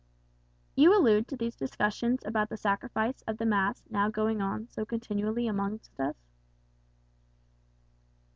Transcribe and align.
"You 0.75 0.97
allude 0.97 1.27
to 1.27 1.37
these 1.37 1.55
discussions 1.55 2.21
about 2.25 2.49
the 2.49 2.57
sacrifice 2.57 3.21
of 3.27 3.37
the 3.37 3.45
mass 3.45 3.83
now 3.87 4.09
going 4.09 4.41
on 4.41 4.67
so 4.67 4.83
continually 4.83 5.47
amongst 5.47 5.99
us?" 5.99 6.17